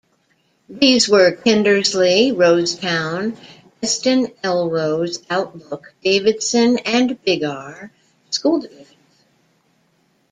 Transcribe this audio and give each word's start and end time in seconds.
These 0.67 1.07
were 1.09 1.31
Kindersley, 1.31 2.31
Rosetown, 2.35 3.37
Eston-Elrose, 3.83 5.23
Outlook, 5.29 5.93
Davidson 6.03 6.79
and 6.79 7.23
Biggar 7.23 7.91
School 8.31 8.61
Divisions. 8.61 8.87